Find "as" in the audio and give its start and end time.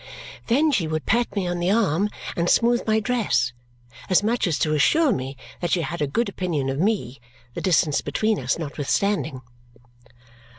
4.09-4.23, 4.47-4.57